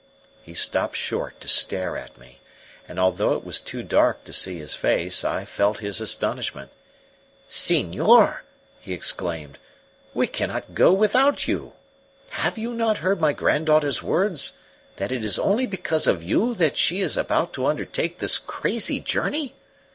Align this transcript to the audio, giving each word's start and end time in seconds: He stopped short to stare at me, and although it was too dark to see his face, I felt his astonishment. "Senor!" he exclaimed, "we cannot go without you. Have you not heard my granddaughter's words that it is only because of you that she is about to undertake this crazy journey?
He 0.41 0.55
stopped 0.55 0.95
short 0.95 1.39
to 1.41 1.47
stare 1.47 1.95
at 1.95 2.17
me, 2.17 2.41
and 2.87 2.99
although 2.99 3.33
it 3.33 3.43
was 3.43 3.61
too 3.61 3.83
dark 3.83 4.23
to 4.23 4.33
see 4.33 4.57
his 4.57 4.73
face, 4.73 5.23
I 5.23 5.45
felt 5.45 5.77
his 5.77 6.01
astonishment. 6.01 6.71
"Senor!" 7.47 8.43
he 8.79 8.93
exclaimed, 8.93 9.59
"we 10.15 10.25
cannot 10.25 10.73
go 10.73 10.91
without 10.91 11.47
you. 11.47 11.73
Have 12.31 12.57
you 12.57 12.73
not 12.73 12.97
heard 12.97 13.21
my 13.21 13.31
granddaughter's 13.33 14.01
words 14.01 14.53
that 14.95 15.11
it 15.11 15.23
is 15.23 15.37
only 15.37 15.67
because 15.67 16.07
of 16.07 16.23
you 16.23 16.55
that 16.55 16.77
she 16.77 17.01
is 17.01 17.15
about 17.15 17.53
to 17.53 17.67
undertake 17.67 18.17
this 18.17 18.39
crazy 18.39 18.99
journey? 18.99 19.53